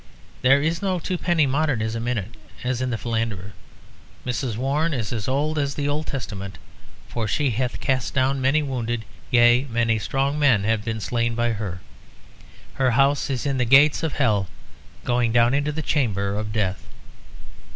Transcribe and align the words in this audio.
There 0.41 0.63
is 0.63 0.81
no 0.81 0.97
twopenny 0.97 1.45
modernism 1.45 2.07
in 2.07 2.17
it, 2.17 2.31
as 2.63 2.81
in 2.81 2.89
The 2.89 2.97
Philanderer. 2.97 3.53
Mrs. 4.25 4.57
Warren 4.57 4.95
is 4.95 5.13
as 5.13 5.27
old 5.27 5.59
as 5.59 5.75
the 5.75 5.87
Old 5.87 6.07
Testament; 6.07 6.57
"for 7.07 7.27
she 7.27 7.51
hath 7.51 7.79
cast 7.79 8.15
down 8.15 8.41
many 8.41 8.63
wounded, 8.63 9.05
yea, 9.29 9.67
many 9.69 9.99
strong 9.99 10.39
men 10.39 10.63
have 10.63 10.83
been 10.83 11.01
slain 11.01 11.35
by 11.35 11.51
her; 11.51 11.81
her 12.73 12.89
house 12.89 13.29
is 13.29 13.45
in 13.45 13.59
the 13.59 13.63
gates 13.63 14.01
of 14.01 14.13
hell, 14.13 14.47
going 15.05 15.31
down 15.31 15.53
into 15.53 15.71
the 15.71 15.83
chamber 15.83 16.33
of 16.35 16.51
death." 16.51 16.81